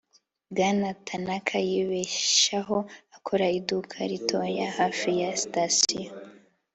Bwana 0.51 0.89
Tanaka 1.07 1.57
yibeshaho 1.69 2.77
akora 3.17 3.45
iduka 3.59 3.97
ritoyi 4.11 4.59
hafi 4.77 5.09
ya 5.19 5.29
sitasiyo 5.41 6.09